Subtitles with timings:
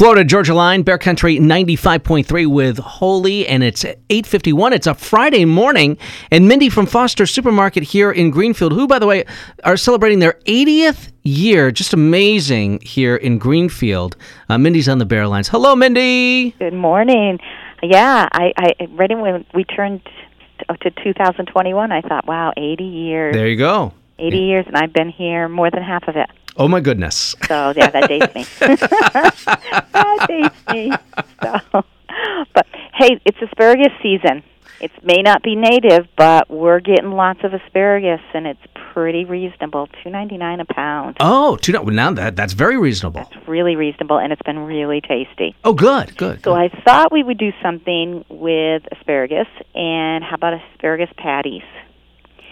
[0.00, 4.72] Florida Georgia line, Bear Country 95.3 with Holy, and it's 8:51.
[4.72, 5.98] It's a Friday morning,
[6.30, 9.26] and Mindy from Foster Supermarket here in Greenfield, who, by the way,
[9.62, 11.70] are celebrating their 80th year.
[11.70, 14.16] Just amazing here in Greenfield.
[14.48, 15.48] Uh, Mindy's on the Bear lines.
[15.48, 16.52] Hello, Mindy.
[16.52, 17.38] Good morning.
[17.82, 20.00] Yeah, I, I right when we turned
[20.80, 23.34] to 2021, I thought, wow, 80 years.
[23.34, 23.92] There you go.
[24.18, 26.30] 80 years, and I've been here more than half of it.
[26.56, 27.34] Oh my goodness.
[27.46, 28.44] So yeah, that dates me.
[29.92, 30.92] that dates me.
[31.42, 31.84] So,
[32.54, 34.42] but hey, it's asparagus season.
[34.80, 38.60] It may not be native, but we're getting lots of asparagus, and it's
[38.94, 39.88] pretty reasonable.
[40.02, 41.18] Two ninety nine a pound.
[41.20, 43.28] Oh, two, now that that's very reasonable.
[43.30, 45.54] That's really reasonable, and it's been really tasty.
[45.64, 46.38] Oh, good, good.
[46.42, 46.58] So good.
[46.58, 51.62] I thought we would do something with asparagus, and how about asparagus patties?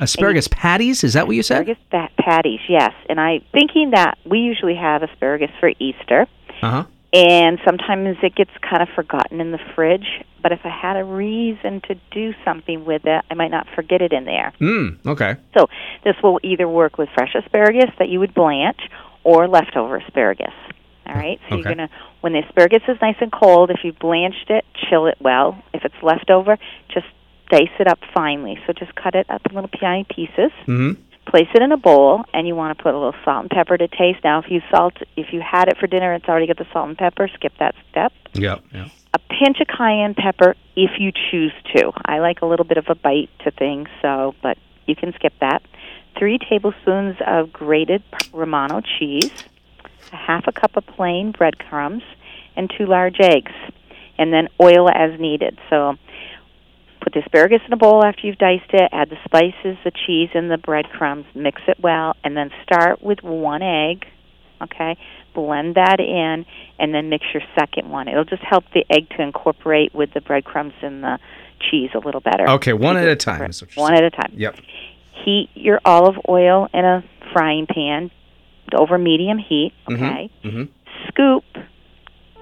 [0.00, 1.04] Asparagus patties?
[1.04, 1.68] Is that what you said?
[1.68, 2.92] Asparagus patties, yes.
[3.08, 6.26] And I thinking that we usually have asparagus for Easter,
[6.62, 6.84] Uh huh.
[7.12, 10.06] and sometimes it gets kind of forgotten in the fridge.
[10.42, 14.00] But if I had a reason to do something with it, I might not forget
[14.00, 14.52] it in there.
[14.58, 15.36] Mm, okay.
[15.56, 15.68] So
[16.02, 18.80] this will either work with fresh asparagus that you would blanch,
[19.22, 20.54] or leftover asparagus.
[21.06, 21.38] All right.
[21.48, 21.62] So Okay.
[21.62, 21.90] you're gonna
[22.22, 25.62] when the asparagus is nice and cold, if you blanched it, chill it well.
[25.74, 26.56] If it's leftover,
[26.88, 27.06] just
[27.50, 28.58] dice it up finely.
[28.66, 30.52] So just cut it up in little tiny pieces.
[30.64, 30.92] Hmm
[31.30, 33.76] place it in a bowl and you want to put a little salt and pepper
[33.78, 34.18] to taste.
[34.24, 36.88] Now if you salt if you had it for dinner it's already got the salt
[36.88, 38.12] and pepper skip that step.
[38.32, 38.60] Yep.
[38.72, 38.88] Yeah.
[39.14, 41.92] a pinch of cayenne pepper if you choose to.
[42.04, 45.34] I like a little bit of a bite to things so but you can skip
[45.40, 45.62] that.
[46.18, 49.30] Three tablespoons of grated romano cheese
[50.12, 52.02] a half a cup of plain breadcrumbs
[52.56, 53.52] and two large eggs.
[54.18, 55.58] And then oil as needed.
[55.70, 55.96] So
[57.00, 58.88] Put the asparagus in a bowl after you've diced it.
[58.92, 61.24] Add the spices, the cheese, and the breadcrumbs.
[61.34, 64.04] Mix it well, and then start with one egg.
[64.62, 64.98] Okay,
[65.34, 66.44] blend that in,
[66.78, 68.08] and then mix your second one.
[68.08, 71.18] It'll just help the egg to incorporate with the breadcrumbs and the
[71.70, 72.48] cheese a little better.
[72.50, 73.36] Okay, one at a time.
[73.36, 73.50] separate.
[73.50, 74.32] is what you're One at a time.
[74.34, 74.56] Yep.
[75.24, 78.10] Heat your olive oil in a frying pan
[78.76, 79.72] over medium heat.
[79.90, 80.30] Okay.
[80.42, 80.64] hmm
[81.08, 81.44] Scoop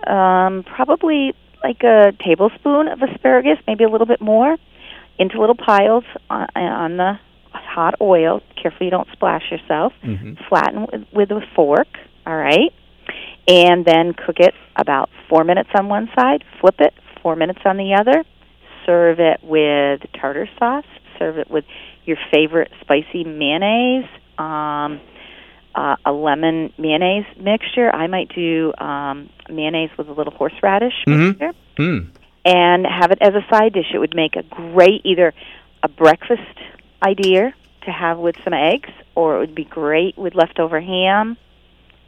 [0.08, 4.56] um, probably like a tablespoon of asparagus, maybe a little bit more,
[5.18, 7.18] into little piles on, on the
[7.52, 8.40] hot oil.
[8.60, 9.92] Careful you don't splash yourself.
[10.02, 11.88] hmm Flatten with, with a fork.
[12.26, 12.72] All right.
[13.46, 16.44] And then cook it about four minutes on one side.
[16.60, 18.24] Flip it four minutes on the other.
[18.84, 20.84] Serve it with tartar sauce.
[21.18, 21.64] Serve it with
[22.04, 24.08] your favorite spicy mayonnaise.
[24.38, 25.00] Um,
[25.78, 27.88] uh, a lemon mayonnaise mixture.
[27.94, 31.26] I might do um, mayonnaise with a little horseradish Mhm.
[31.38, 32.06] mixture Mm.
[32.44, 33.90] and have it as a side dish.
[33.94, 35.32] It would make a great either
[35.84, 36.56] a breakfast
[37.06, 41.36] idea to have with some eggs, or it would be great with leftover ham.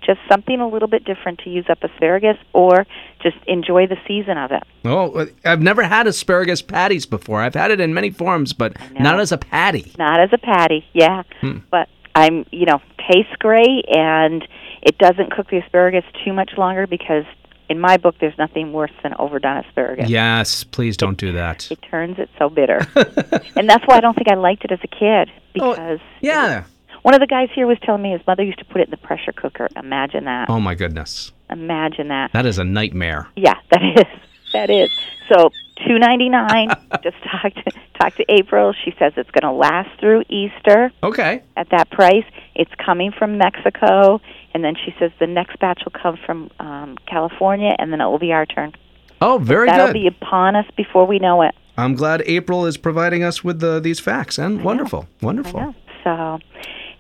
[0.04, 2.86] Just something a little bit different to use up asparagus, or
[3.22, 4.62] just enjoy the season of it.
[4.84, 7.40] Oh, I've never had asparagus patties before.
[7.42, 9.92] I've had it in many forms, but not as a patty.
[9.98, 11.58] Not as a patty, yeah, Hmm.
[11.70, 14.46] but I'm you know tastes great, and
[14.82, 17.24] it doesn't cook the asparagus too much longer because
[17.68, 20.08] in my book there's nothing worse than overdone asparagus.
[20.08, 21.70] Yes, please don't do that.
[21.70, 22.86] It turns it so bitter.
[23.56, 26.64] and that's why I don't think I liked it as a kid Oh, because Yeah.
[27.02, 28.90] one of the guys here was telling me his mother used to put it in
[28.90, 29.68] the pressure cooker.
[29.76, 30.50] Imagine that.
[30.50, 31.32] Oh my goodness.
[31.48, 32.32] Imagine that.
[32.32, 33.28] That is a nightmare.
[33.36, 34.06] Yeah, that is.
[34.52, 34.90] That is.
[35.32, 35.50] So,
[35.86, 37.02] 2.99.
[37.02, 38.72] just talk to talk to April.
[38.84, 41.42] She says it's going to last through Easter Okay.
[41.56, 42.24] at that price.
[42.60, 44.20] It's coming from Mexico,
[44.52, 48.04] and then she says the next batch will come from um, California, and then it
[48.04, 48.74] will be our turn.
[49.22, 49.78] Oh, very good.
[49.78, 51.54] That'll be upon us before we know it.
[51.78, 54.36] I'm glad April is providing us with the, these facts.
[54.36, 55.58] And wonderful, I wonderful.
[55.58, 55.74] know.
[56.04, 56.38] So,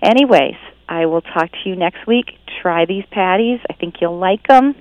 [0.02, 0.56] anyways,
[0.88, 2.26] I will talk to you next week.
[2.62, 3.60] Try these patties.
[3.68, 4.74] I think you'll like them.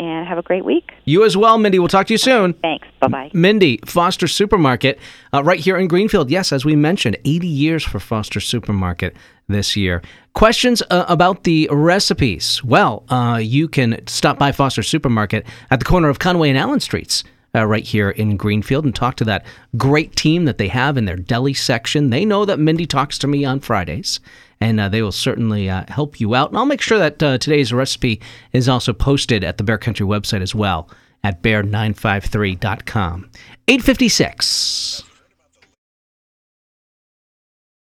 [0.00, 0.92] And have a great week.
[1.04, 1.78] You as well, Mindy.
[1.78, 2.54] We'll talk to you soon.
[2.54, 2.88] Thanks.
[3.00, 3.30] Bye bye.
[3.34, 4.98] Mindy, Foster Supermarket,
[5.34, 6.30] uh, right here in Greenfield.
[6.30, 9.14] Yes, as we mentioned, 80 years for Foster Supermarket
[9.46, 10.00] this year.
[10.32, 12.64] Questions uh, about the recipes?
[12.64, 16.80] Well, uh, you can stop by Foster Supermarket at the corner of Conway and Allen
[16.80, 17.22] Streets.
[17.52, 19.44] Uh, right here in Greenfield, and talk to that
[19.76, 22.10] great team that they have in their deli section.
[22.10, 24.20] They know that Mindy talks to me on Fridays,
[24.60, 26.50] and uh, they will certainly uh, help you out.
[26.50, 28.20] And I'll make sure that uh, today's recipe
[28.52, 30.88] is also posted at the Bear Country website as well
[31.24, 33.30] at bear953.com.
[33.68, 35.09] 856.